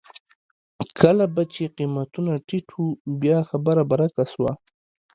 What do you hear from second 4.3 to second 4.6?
وه.